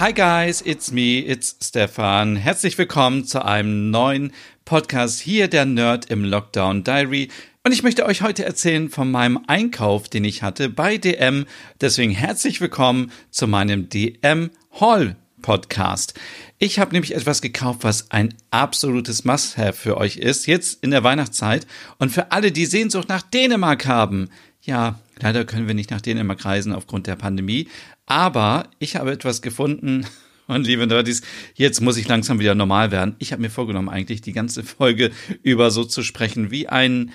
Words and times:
Hi 0.00 0.14
guys, 0.14 0.62
it's 0.62 0.90
me, 0.92 1.18
it's 1.18 1.56
Stefan. 1.60 2.36
Herzlich 2.36 2.78
willkommen 2.78 3.26
zu 3.26 3.44
einem 3.44 3.90
neuen 3.90 4.32
Podcast 4.64 5.20
hier 5.20 5.46
der 5.46 5.66
Nerd 5.66 6.06
im 6.06 6.24
Lockdown 6.24 6.84
Diary. 6.84 7.28
Und 7.64 7.72
ich 7.72 7.82
möchte 7.82 8.06
euch 8.06 8.22
heute 8.22 8.46
erzählen 8.46 8.88
von 8.88 9.10
meinem 9.10 9.40
Einkauf, 9.46 10.08
den 10.08 10.24
ich 10.24 10.42
hatte 10.42 10.70
bei 10.70 10.96
DM. 10.96 11.44
Deswegen 11.82 12.12
herzlich 12.12 12.62
willkommen 12.62 13.12
zu 13.30 13.46
meinem 13.46 13.90
DM 13.90 14.48
Hall 14.80 15.16
Podcast. 15.42 16.18
Ich 16.58 16.78
habe 16.78 16.92
nämlich 16.92 17.14
etwas 17.14 17.42
gekauft, 17.42 17.80
was 17.82 18.10
ein 18.10 18.32
absolutes 18.50 19.26
Must-have 19.26 19.74
für 19.74 19.98
euch 19.98 20.16
ist, 20.16 20.46
jetzt 20.46 20.82
in 20.82 20.92
der 20.92 21.04
Weihnachtszeit. 21.04 21.66
Und 21.98 22.10
für 22.10 22.32
alle, 22.32 22.52
die 22.52 22.64
Sehnsucht 22.64 23.10
nach 23.10 23.20
Dänemark 23.20 23.84
haben. 23.84 24.30
Ja, 24.62 24.98
leider 25.18 25.44
können 25.44 25.66
wir 25.66 25.74
nicht 25.74 25.90
nach 25.90 26.00
Dänemark 26.00 26.42
reisen 26.46 26.72
aufgrund 26.72 27.06
der 27.06 27.16
Pandemie. 27.16 27.68
Aber 28.10 28.68
ich 28.80 28.96
habe 28.96 29.12
etwas 29.12 29.40
gefunden. 29.40 30.04
Und 30.48 30.66
liebe 30.66 30.84
Nerdys, 30.84 31.22
jetzt 31.54 31.80
muss 31.80 31.96
ich 31.96 32.08
langsam 32.08 32.40
wieder 32.40 32.56
normal 32.56 32.90
werden. 32.90 33.14
Ich 33.20 33.30
habe 33.30 33.40
mir 33.40 33.50
vorgenommen, 33.50 33.88
eigentlich 33.88 34.20
die 34.20 34.32
ganze 34.32 34.64
Folge 34.64 35.12
über 35.44 35.70
so 35.70 35.84
zu 35.84 36.02
sprechen 36.02 36.50
wie 36.50 36.66
ein 36.66 37.12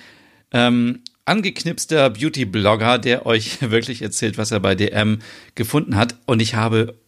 ähm, 0.52 1.00
angeknipster 1.26 2.08
Beauty-Blogger, 2.08 2.96
der 2.98 3.26
euch 3.26 3.58
wirklich 3.70 4.00
erzählt, 4.00 4.38
was 4.38 4.52
er 4.52 4.60
bei 4.60 4.74
DM 4.74 5.18
gefunden 5.54 5.96
hat. 5.96 6.16
Und 6.24 6.40
ich 6.40 6.54
habe, 6.54 6.98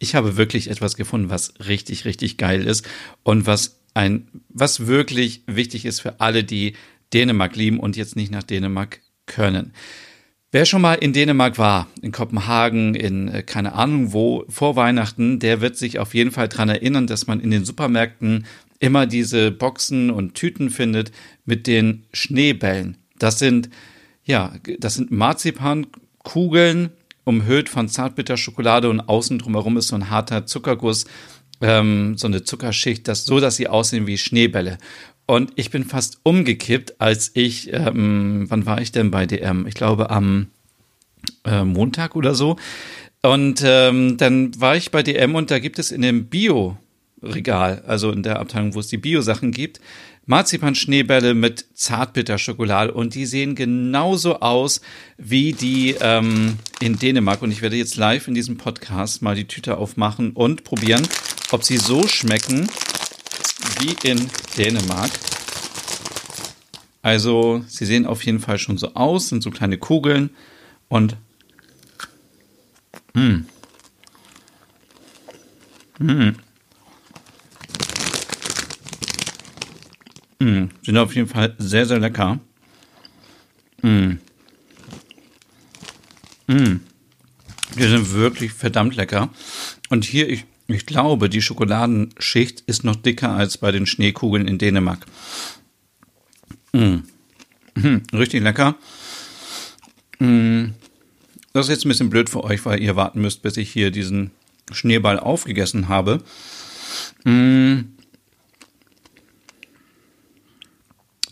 ich 0.00 0.16
habe 0.16 0.36
wirklich 0.36 0.68
etwas 0.68 0.96
gefunden, 0.96 1.30
was 1.30 1.54
richtig, 1.64 2.06
richtig 2.06 2.38
geil 2.38 2.66
ist 2.66 2.88
und 3.22 3.46
was 3.46 3.78
ein, 3.94 4.26
was 4.48 4.88
wirklich 4.88 5.44
wichtig 5.46 5.84
ist 5.84 6.00
für 6.00 6.18
alle, 6.18 6.42
die 6.42 6.72
Dänemark 7.14 7.54
lieben 7.54 7.78
und 7.78 7.96
jetzt 7.96 8.16
nicht 8.16 8.32
nach 8.32 8.42
Dänemark 8.42 8.98
können. 9.26 9.74
Wer 10.50 10.64
schon 10.64 10.80
mal 10.80 10.94
in 10.94 11.12
Dänemark 11.12 11.58
war, 11.58 11.88
in 12.00 12.10
Kopenhagen, 12.10 12.94
in 12.94 13.28
äh, 13.28 13.42
keine 13.42 13.74
Ahnung 13.74 14.14
wo, 14.14 14.44
vor 14.48 14.76
Weihnachten, 14.76 15.38
der 15.40 15.60
wird 15.60 15.76
sich 15.76 15.98
auf 15.98 16.14
jeden 16.14 16.30
Fall 16.30 16.48
dran 16.48 16.70
erinnern, 16.70 17.06
dass 17.06 17.26
man 17.26 17.40
in 17.40 17.50
den 17.50 17.66
Supermärkten 17.66 18.46
immer 18.78 19.06
diese 19.06 19.50
Boxen 19.50 20.10
und 20.10 20.34
Tüten 20.34 20.70
findet 20.70 21.12
mit 21.44 21.66
den 21.66 22.06
Schneebällen. 22.14 22.96
Das 23.18 23.38
sind, 23.38 23.68
ja, 24.24 24.54
das 24.78 24.94
sind 24.94 25.10
Marzipankugeln, 25.10 26.90
umhüllt 27.24 27.68
von 27.68 27.90
Zartbitterschokolade 27.90 28.88
und 28.88 29.00
außen 29.00 29.38
drumherum 29.38 29.76
ist 29.76 29.88
so 29.88 29.96
ein 29.96 30.08
harter 30.08 30.46
Zuckerguss, 30.46 31.04
ähm, 31.60 32.16
so 32.16 32.26
eine 32.26 32.42
Zuckerschicht, 32.42 33.06
das, 33.06 33.26
so 33.26 33.38
dass 33.38 33.56
sie 33.56 33.68
aussehen 33.68 34.06
wie 34.06 34.16
Schneebälle. 34.16 34.78
Und 35.28 35.52
ich 35.56 35.70
bin 35.70 35.84
fast 35.84 36.20
umgekippt, 36.22 37.02
als 37.02 37.32
ich, 37.34 37.70
ähm, 37.70 38.46
wann 38.48 38.64
war 38.64 38.80
ich 38.80 38.92
denn 38.92 39.10
bei 39.10 39.26
DM? 39.26 39.66
Ich 39.66 39.74
glaube 39.74 40.08
am 40.08 40.46
äh, 41.44 41.64
Montag 41.64 42.16
oder 42.16 42.34
so. 42.34 42.56
Und 43.20 43.62
ähm, 43.62 44.16
dann 44.16 44.58
war 44.58 44.74
ich 44.74 44.90
bei 44.90 45.02
DM 45.02 45.34
und 45.34 45.50
da 45.50 45.58
gibt 45.58 45.78
es 45.78 45.92
in 45.92 46.00
dem 46.00 46.28
Bio-Regal, 46.28 47.82
also 47.86 48.10
in 48.10 48.22
der 48.22 48.38
Abteilung, 48.38 48.74
wo 48.74 48.80
es 48.80 48.86
die 48.88 48.96
Bio-Sachen 48.96 49.52
gibt, 49.52 49.82
Marzipan-Schneebälle 50.24 51.34
mit 51.34 51.66
Zartbitterschokolade 51.74 52.94
und 52.94 53.14
die 53.14 53.26
sehen 53.26 53.54
genauso 53.54 54.40
aus 54.40 54.80
wie 55.18 55.52
die 55.52 55.94
ähm, 56.00 56.56
in 56.80 56.98
Dänemark. 56.98 57.42
Und 57.42 57.50
ich 57.50 57.60
werde 57.60 57.76
jetzt 57.76 57.96
live 57.96 58.28
in 58.28 58.34
diesem 58.34 58.56
Podcast 58.56 59.20
mal 59.20 59.34
die 59.34 59.46
Tüte 59.46 59.76
aufmachen 59.76 60.30
und 60.30 60.64
probieren, 60.64 61.06
ob 61.50 61.64
sie 61.64 61.76
so 61.76 62.08
schmecken 62.08 62.66
wie 63.80 63.96
in 64.08 64.28
Dänemark. 64.56 65.10
Also, 67.02 67.64
sie 67.68 67.86
sehen 67.86 68.06
auf 68.06 68.24
jeden 68.24 68.40
Fall 68.40 68.58
schon 68.58 68.78
so 68.78 68.94
aus, 68.94 69.28
sind 69.28 69.42
so 69.42 69.50
kleine 69.50 69.78
Kugeln 69.78 70.30
und 70.88 71.16
mh. 73.14 73.44
Mh. 75.98 76.34
Mh. 80.40 80.68
sind 80.82 80.96
auf 80.96 81.14
jeden 81.14 81.28
Fall 81.28 81.54
sehr, 81.58 81.86
sehr 81.86 81.98
lecker. 81.98 82.38
Mh. 83.82 84.16
Mh. 86.46 86.80
Die 87.76 87.82
sind 87.82 88.12
wirklich 88.12 88.52
verdammt 88.52 88.96
lecker. 88.96 89.30
Und 89.88 90.04
hier, 90.04 90.28
ich, 90.28 90.44
ich 90.68 90.84
glaube, 90.84 91.30
die 91.30 91.40
Schokoladenschicht 91.40 92.60
ist 92.66 92.84
noch 92.84 92.96
dicker 92.96 93.30
als 93.30 93.56
bei 93.56 93.72
den 93.72 93.86
Schneekugeln 93.86 94.46
in 94.46 94.58
Dänemark. 94.58 95.06
Mm. 96.72 96.98
Mm, 97.74 98.02
richtig 98.12 98.42
lecker. 98.42 98.76
Mm. 100.18 100.66
Das 101.54 101.66
ist 101.66 101.70
jetzt 101.70 101.86
ein 101.86 101.88
bisschen 101.88 102.10
blöd 102.10 102.28
für 102.28 102.44
euch, 102.44 102.64
weil 102.66 102.82
ihr 102.82 102.96
warten 102.96 103.22
müsst, 103.22 103.42
bis 103.42 103.56
ich 103.56 103.72
hier 103.72 103.90
diesen 103.90 104.30
Schneeball 104.70 105.18
aufgegessen 105.18 105.88
habe. 105.88 106.22
Mm. 107.24 107.94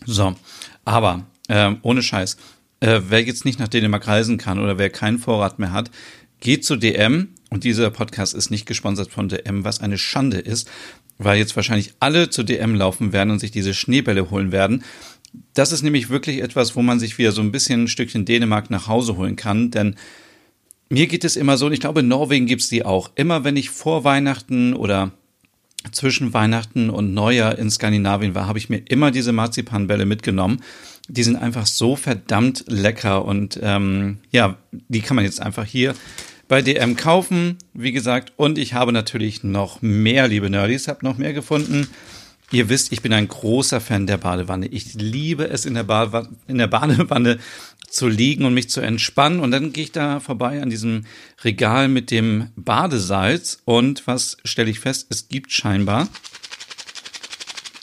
So, 0.05 0.35
aber 0.83 1.27
äh, 1.47 1.75
ohne 1.83 2.01
Scheiß. 2.01 2.37
Äh, 2.79 3.01
wer 3.09 3.23
jetzt 3.23 3.45
nicht 3.45 3.59
nach 3.59 3.67
Dänemark 3.67 4.07
reisen 4.07 4.39
kann 4.39 4.57
oder 4.57 4.79
wer 4.79 4.89
keinen 4.89 5.19
Vorrat 5.19 5.59
mehr 5.59 5.73
hat, 5.73 5.91
geht 6.39 6.65
zu 6.65 6.75
DM 6.75 7.29
und 7.57 7.63
dieser 7.63 7.89
Podcast 7.89 8.35
ist 8.35 8.51
nicht 8.51 8.67
gesponsert 8.67 9.09
von 9.09 9.29
DM, 9.29 9.63
was 9.63 9.81
eine 9.81 9.97
Schande 9.97 10.37
ist, 10.37 10.69
weil 11.17 11.39
jetzt 11.39 11.55
wahrscheinlich 11.55 11.95
alle 11.99 12.29
zu 12.29 12.43
DM 12.43 12.75
laufen 12.75 13.13
werden 13.13 13.31
und 13.31 13.39
sich 13.39 13.49
diese 13.49 13.73
Schneebälle 13.73 14.29
holen 14.29 14.51
werden. 14.51 14.83
Das 15.55 15.71
ist 15.71 15.81
nämlich 15.81 16.11
wirklich 16.11 16.43
etwas, 16.43 16.75
wo 16.75 16.83
man 16.83 16.99
sich 16.99 17.17
wieder 17.17 17.31
so 17.31 17.41
ein 17.41 17.51
bisschen 17.51 17.85
ein 17.85 17.87
Stückchen 17.87 18.25
Dänemark 18.25 18.69
nach 18.69 18.87
Hause 18.87 19.17
holen 19.17 19.37
kann, 19.37 19.71
denn 19.71 19.95
mir 20.89 21.07
geht 21.07 21.23
es 21.23 21.35
immer 21.35 21.57
so, 21.57 21.65
und 21.65 21.73
ich 21.73 21.79
glaube, 21.79 22.01
in 22.01 22.07
Norwegen 22.07 22.45
gibt's 22.45 22.69
die 22.69 22.85
auch. 22.85 23.09
Immer 23.15 23.43
wenn 23.43 23.57
ich 23.57 23.71
vor 23.71 24.03
Weihnachten 24.03 24.75
oder 24.75 25.11
zwischen 25.91 26.35
Weihnachten 26.35 26.91
und 26.91 27.15
Neujahr 27.15 27.57
in 27.57 27.71
Skandinavien 27.71 28.35
war, 28.35 28.45
habe 28.45 28.59
ich 28.59 28.69
mir 28.69 28.83
immer 28.87 29.09
diese 29.09 29.31
Marzipanbälle 29.31 30.05
mitgenommen. 30.05 30.61
Die 31.07 31.23
sind 31.23 31.37
einfach 31.37 31.65
so 31.65 31.95
verdammt 31.95 32.65
lecker 32.67 33.25
und 33.25 33.59
ähm, 33.63 34.19
ja, 34.29 34.57
die 34.71 35.01
kann 35.01 35.15
man 35.15 35.25
jetzt 35.25 35.41
einfach 35.41 35.65
hier 35.65 35.95
bei 36.47 36.61
DM 36.61 36.95
kaufen, 36.95 37.57
wie 37.73 37.91
gesagt. 37.91 38.33
Und 38.37 38.57
ich 38.57 38.73
habe 38.73 38.91
natürlich 38.91 39.43
noch 39.43 39.81
mehr, 39.81 40.27
liebe 40.27 40.49
Nerdies, 40.49 40.87
habe 40.87 41.05
noch 41.05 41.17
mehr 41.17 41.33
gefunden. 41.33 41.87
Ihr 42.51 42.69
wisst, 42.69 42.93
ich 42.93 43.01
bin 43.01 43.11
ein 43.11 43.27
großer 43.27 43.81
Fan 43.81 44.07
der 44.07 44.17
Badewanne. 44.17 44.67
Ich 44.67 44.93
liebe 44.93 45.49
es 45.49 45.65
in 45.65 45.73
der, 45.73 45.83
Badewanne, 45.83 46.29
in 46.47 46.57
der 46.57 46.67
Badewanne 46.67 47.39
zu 47.89 48.07
liegen 48.07 48.45
und 48.45 48.53
mich 48.53 48.69
zu 48.69 48.79
entspannen. 48.79 49.41
Und 49.41 49.51
dann 49.51 49.73
gehe 49.73 49.85
ich 49.85 49.91
da 49.91 50.19
vorbei 50.21 50.61
an 50.61 50.69
diesem 50.69 51.05
Regal 51.43 51.89
mit 51.89 52.09
dem 52.11 52.49
Badesalz. 52.55 53.59
Und 53.65 54.07
was 54.07 54.37
stelle 54.45 54.69
ich 54.69 54.79
fest? 54.79 55.07
Es 55.09 55.27
gibt 55.27 55.51
scheinbar 55.51 56.07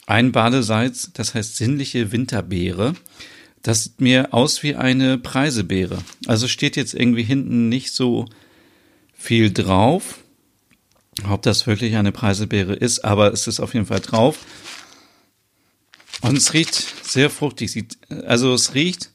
ein 0.07 0.33
Badesalz, 0.33 1.11
das 1.13 1.35
heißt 1.35 1.57
sinnliche 1.57 2.13
Winterbeere. 2.13 2.95
Das 3.63 3.85
sieht 3.85 4.01
mir 4.01 4.35
aus 4.35 4.63
wie 4.63 4.75
eine 4.75 5.19
Preisebeere. 5.19 5.99
Also 6.27 6.49
steht 6.49 6.77
jetzt 6.77 6.95
irgendwie 6.95 7.23
hinten 7.23 7.69
nicht 7.69 7.93
so 7.93 8.27
viel 9.25 9.53
drauf. 9.53 10.19
Ob 11.29 11.43
das 11.43 11.67
wirklich 11.67 11.97
eine 11.97 12.13
Preiselbeere 12.13 12.75
ist, 12.75 13.05
aber 13.05 13.33
es 13.33 13.47
ist 13.47 13.61
auf 13.61 13.73
jeden 13.73 13.87
Fall 13.87 14.01
drauf. 14.01 14.39
Und 16.21 16.37
es 16.37 16.53
riecht 16.53 16.75
sehr 17.05 17.31
fruchtig. 17.31 17.87
Also 18.27 18.53
es 18.53 18.75
riecht 18.75 19.11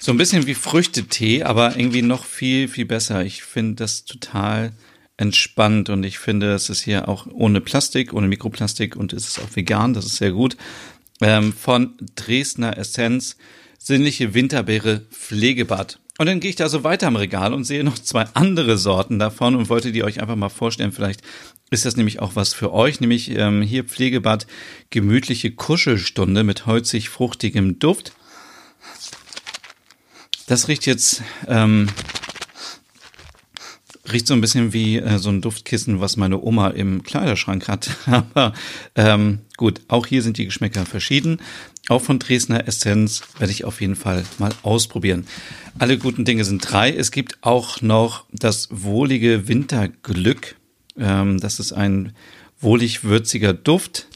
so 0.00 0.10
ein 0.10 0.18
bisschen 0.18 0.46
wie 0.46 0.54
Früchtetee, 0.54 1.44
aber 1.44 1.76
irgendwie 1.76 2.02
noch 2.02 2.24
viel, 2.24 2.66
viel 2.66 2.86
besser. 2.86 3.24
Ich 3.24 3.42
finde 3.42 3.76
das 3.76 4.04
total 4.04 4.72
entspannt 5.16 5.88
und 5.88 6.04
ich 6.04 6.18
finde, 6.18 6.52
es 6.52 6.68
ist 6.68 6.82
hier 6.82 7.08
auch 7.08 7.26
ohne 7.26 7.60
Plastik, 7.60 8.12
ohne 8.12 8.26
Mikroplastik 8.26 8.96
und 8.96 9.12
es 9.12 9.28
ist 9.28 9.38
auch 9.38 9.54
vegan, 9.54 9.94
das 9.94 10.06
ist 10.06 10.16
sehr 10.16 10.32
gut. 10.32 10.56
Ähm, 11.20 11.52
von 11.52 11.94
Dresdner 12.16 12.76
Essenz, 12.76 13.36
sinnliche 13.78 14.34
Winterbeere 14.34 15.06
Pflegebad. 15.10 15.98
Und 16.18 16.26
dann 16.26 16.40
gehe 16.40 16.50
ich 16.50 16.56
da 16.56 16.68
so 16.68 16.82
weiter 16.82 17.08
am 17.08 17.16
Regal 17.16 17.52
und 17.52 17.64
sehe 17.64 17.84
noch 17.84 17.98
zwei 17.98 18.24
andere 18.34 18.78
Sorten 18.78 19.18
davon 19.18 19.54
und 19.54 19.68
wollte 19.68 19.92
die 19.92 20.02
euch 20.02 20.20
einfach 20.20 20.36
mal 20.36 20.48
vorstellen. 20.48 20.92
Vielleicht 20.92 21.20
ist 21.70 21.84
das 21.84 21.96
nämlich 21.96 22.20
auch 22.20 22.36
was 22.36 22.54
für 22.54 22.72
euch, 22.72 23.00
nämlich 23.00 23.30
ähm, 23.30 23.60
hier 23.60 23.84
Pflegebad 23.84 24.46
gemütliche 24.90 25.50
Kuschelstunde 25.50 26.42
mit 26.42 26.66
holzig 26.66 27.10
fruchtigem 27.10 27.78
Duft. 27.78 28.12
Das 30.46 30.68
riecht 30.68 30.86
jetzt 30.86 31.22
ähm, 31.48 31.88
Riecht 34.12 34.26
so 34.26 34.34
ein 34.34 34.40
bisschen 34.40 34.72
wie 34.72 34.98
äh, 34.98 35.18
so 35.18 35.30
ein 35.30 35.40
Duftkissen, 35.40 36.00
was 36.00 36.16
meine 36.16 36.40
Oma 36.40 36.68
im 36.68 37.02
Kleiderschrank 37.02 37.66
hat. 37.66 37.90
Aber 38.06 38.52
ähm, 38.94 39.40
gut, 39.56 39.80
auch 39.88 40.06
hier 40.06 40.22
sind 40.22 40.38
die 40.38 40.44
Geschmäcker 40.44 40.86
verschieden. 40.86 41.40
Auch 41.88 42.02
von 42.02 42.18
Dresdner 42.18 42.66
Essenz 42.66 43.22
werde 43.38 43.52
ich 43.52 43.64
auf 43.64 43.80
jeden 43.80 43.96
Fall 43.96 44.24
mal 44.38 44.52
ausprobieren. 44.62 45.26
Alle 45.78 45.98
guten 45.98 46.24
Dinge 46.24 46.44
sind 46.44 46.60
drei. 46.60 46.92
Es 46.92 47.10
gibt 47.10 47.38
auch 47.42 47.80
noch 47.80 48.24
das 48.32 48.68
wohlige 48.70 49.48
Winterglück. 49.48 50.56
Ähm, 50.98 51.40
das 51.40 51.60
ist 51.60 51.72
ein 51.72 52.12
wohlig 52.60 53.04
würziger 53.04 53.52
Duft, 53.52 54.06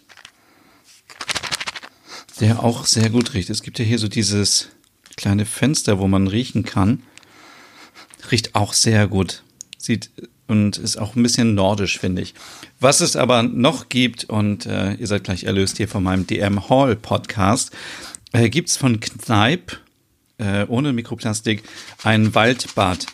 der 2.40 2.62
auch 2.62 2.86
sehr 2.86 3.10
gut 3.10 3.34
riecht. 3.34 3.50
Es 3.50 3.62
gibt 3.62 3.78
ja 3.78 3.84
hier 3.84 3.98
so 3.98 4.08
dieses 4.08 4.70
kleine 5.16 5.46
Fenster, 5.46 5.98
wo 5.98 6.08
man 6.08 6.26
riechen 6.26 6.64
kann. 6.64 7.02
Riecht 8.30 8.54
auch 8.54 8.72
sehr 8.72 9.06
gut. 9.06 9.42
Sieht 9.80 10.10
und 10.46 10.76
ist 10.76 10.98
auch 10.98 11.16
ein 11.16 11.22
bisschen 11.22 11.54
nordisch, 11.54 11.98
finde 11.98 12.20
ich. 12.20 12.34
Was 12.80 13.00
es 13.00 13.16
aber 13.16 13.42
noch 13.42 13.88
gibt, 13.88 14.24
und 14.24 14.66
äh, 14.66 14.92
ihr 14.94 15.06
seid 15.06 15.24
gleich 15.24 15.44
erlöst 15.44 15.78
hier 15.78 15.88
von 15.88 16.02
meinem 16.02 16.26
DM 16.26 16.68
Hall 16.68 16.96
Podcast, 16.96 17.70
äh, 18.32 18.50
gibt 18.50 18.68
es 18.68 18.76
von 18.76 19.00
Kneipp, 19.00 19.80
äh, 20.36 20.66
ohne 20.66 20.92
Mikroplastik, 20.92 21.62
ein 22.02 22.34
Waldbad. 22.34 23.06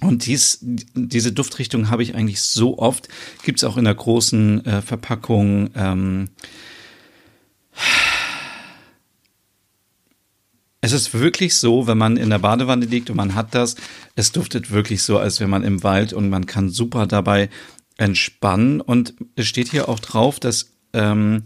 Und 0.00 0.26
dies, 0.26 0.58
diese 0.62 1.30
Duftrichtung 1.30 1.90
habe 1.90 2.02
ich 2.02 2.16
eigentlich 2.16 2.40
so 2.40 2.78
oft. 2.78 3.08
Gibt 3.44 3.58
es 3.58 3.64
auch 3.64 3.76
in 3.76 3.84
der 3.84 3.94
großen 3.94 4.66
äh, 4.66 4.82
Verpackung. 4.82 5.70
Ähm, 5.76 6.30
Es 10.84 10.92
ist 10.92 11.14
wirklich 11.14 11.56
so, 11.56 11.86
wenn 11.86 11.96
man 11.96 12.18
in 12.18 12.28
der 12.28 12.40
Badewanne 12.40 12.84
liegt 12.84 13.08
und 13.08 13.16
man 13.16 13.34
hat 13.34 13.54
das, 13.54 13.74
es 14.16 14.32
duftet 14.32 14.70
wirklich 14.70 15.02
so, 15.02 15.16
als 15.16 15.40
wäre 15.40 15.48
man 15.48 15.64
im 15.64 15.82
Wald 15.82 16.12
und 16.12 16.28
man 16.28 16.44
kann 16.44 16.68
super 16.68 17.06
dabei 17.06 17.48
entspannen. 17.96 18.82
Und 18.82 19.14
es 19.34 19.46
steht 19.46 19.70
hier 19.70 19.88
auch 19.88 19.98
drauf, 19.98 20.40
dass 20.40 20.74
ähm, 20.92 21.44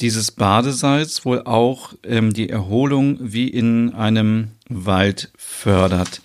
dieses 0.00 0.30
Badesalz 0.30 1.26
wohl 1.26 1.42
auch 1.42 1.92
ähm, 2.02 2.32
die 2.32 2.48
Erholung 2.48 3.18
wie 3.20 3.48
in 3.48 3.92
einem 3.92 4.52
Wald 4.70 5.32
fördert. 5.36 6.22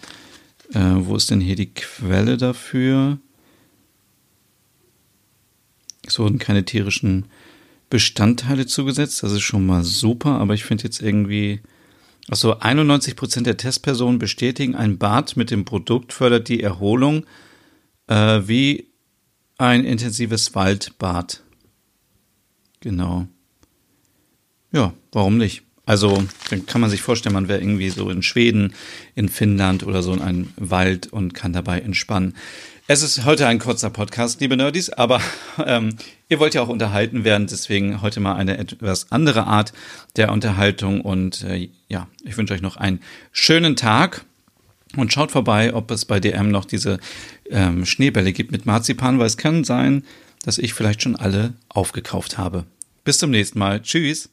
Äh, 0.74 0.80
wo 1.00 1.18
ist 1.18 1.32
denn 1.32 1.42
hier 1.42 1.58
die 1.58 1.74
Quelle 1.74 2.38
dafür? 2.38 3.18
Es 6.08 6.18
wurden 6.18 6.40
keine 6.40 6.64
tierischen 6.64 7.26
Bestandteile 7.90 8.68
zugesetzt. 8.68 9.22
Das 9.22 9.34
ist 9.34 9.42
schon 9.42 9.66
mal 9.66 9.84
super, 9.84 10.40
aber 10.40 10.54
ich 10.54 10.64
finde 10.64 10.86
jetzt 10.86 11.02
irgendwie 11.02 11.60
also 12.30 12.60
91 12.60 13.16
Prozent 13.16 13.48
der 13.48 13.58
Testpersonen 13.58 14.20
bestätigen, 14.20 14.76
ein 14.76 14.98
Bad 14.98 15.36
mit 15.36 15.52
dem 15.52 15.66
Produkt 15.66 16.14
fördert 16.14 16.48
die 16.48 16.64
Erholung 16.64 17.26
äh, 18.08 18.42
wie 18.46 18.88
ein 19.58 19.84
intensives 19.84 20.56
Waldbad. 20.56 21.44
Genau. 22.80 23.28
Ja, 24.72 24.94
warum 25.12 25.38
nicht? 25.38 25.64
Also, 25.86 26.24
dann 26.50 26.66
kann 26.66 26.80
man 26.80 26.90
sich 26.90 27.02
vorstellen, 27.02 27.34
man 27.34 27.50
wäre 27.50 27.60
irgendwie 27.60 27.90
so 27.90 28.10
in 28.10 28.24
Schweden, 28.24 28.74
in 29.16 29.28
Finnland 29.28 29.84
oder 29.84 30.02
so 30.02 30.14
in 30.14 30.22
einem 30.22 30.50
Wald 30.56 31.08
und 31.12 31.34
kann 31.34 31.52
dabei 31.52 31.80
entspannen. 31.82 32.36
Es 32.88 33.02
ist 33.02 33.24
heute 33.26 33.48
ein 33.48 33.60
kurzer 33.60 33.90
Podcast, 33.90 34.42
liebe 34.42 34.58
Nerdies, 34.58 34.90
aber 34.90 35.22
ähm, 35.66 35.96
ihr 36.30 36.40
wollt 36.40 36.54
ja 36.54 36.62
auch 36.62 36.70
unterhalten 36.70 37.24
werden, 37.24 37.48
deswegen 37.48 38.02
heute 38.02 38.20
mal 38.20 38.36
eine 38.36 38.58
etwas 38.58 39.12
andere 39.12 39.46
Art 39.48 39.74
der 40.16 40.32
Unterhaltung 40.32 41.02
und 41.02 41.44
äh, 41.44 41.70
ja, 41.88 42.08
ich 42.24 42.38
wünsche 42.38 42.54
euch 42.54 42.62
noch 42.62 42.76
einen 42.76 43.00
schönen 43.32 43.76
Tag 43.76 44.26
und 44.98 45.14
schaut 45.14 45.32
vorbei, 45.32 45.74
ob 45.74 45.92
es 45.92 46.06
bei 46.06 46.20
DM 46.20 46.50
noch 46.50 46.66
diese 46.66 47.00
ähm, 47.50 47.86
Schneebälle 47.86 48.34
gibt 48.34 48.52
mit 48.52 48.66
Marzipan, 48.66 49.18
weil 49.18 49.28
es 49.28 49.38
kann 49.38 49.64
sein, 49.64 50.04
dass 50.44 50.58
ich 50.58 50.74
vielleicht 50.74 51.02
schon 51.02 51.16
alle 51.16 51.54
aufgekauft 51.70 52.38
habe. 52.38 52.66
Bis 53.04 53.18
zum 53.18 53.32
nächsten 53.32 53.60
Mal. 53.60 53.82
Tschüss. 53.82 54.33